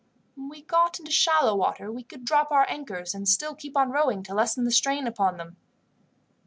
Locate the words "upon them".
5.05-5.57